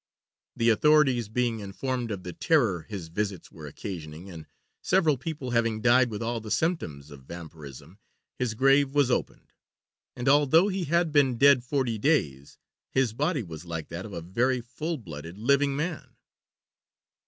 The 0.55 0.69
authorities 0.71 1.29
being 1.29 1.59
informed 1.59 2.09
of 2.09 2.23
the 2.23 2.33
terror 2.33 2.87
his 2.89 3.09
visits 3.09 3.51
were 3.51 3.67
occasioning, 3.67 4.31
and 4.31 4.47
several 4.81 5.15
people 5.15 5.51
having 5.51 5.79
died 5.79 6.09
with 6.09 6.23
all 6.23 6.41
the 6.41 6.49
symptoms 6.49 7.11
of 7.11 7.25
vampirism, 7.25 7.99
his 8.39 8.55
grave 8.55 8.95
was 8.95 9.11
opened; 9.11 9.53
and 10.15 10.27
although 10.27 10.69
he 10.69 10.85
had 10.85 11.11
been 11.11 11.37
dead 11.37 11.63
forty 11.63 11.99
days 11.99 12.57
his 12.89 13.13
body 13.13 13.43
was 13.43 13.63
like 13.63 13.89
that 13.89 14.07
of 14.07 14.13
a 14.13 14.21
very 14.21 14.59
full 14.59 14.97
blooded, 14.97 15.37
living 15.37 15.75
man. 15.75 16.15